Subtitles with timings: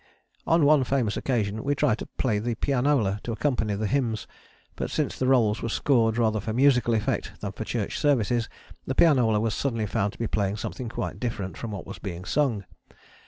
[0.47, 4.25] On one famous occasion we tried to play the pianola to accompany the hymns,
[4.75, 8.49] but, since the rolls were scored rather for musical effect than for church services,
[8.87, 12.25] the pianola was suddenly found to be playing something quite different from what was being
[12.25, 12.65] sung.